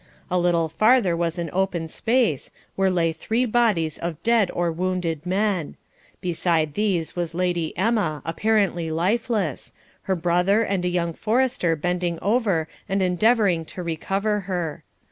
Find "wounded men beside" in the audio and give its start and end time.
4.71-6.73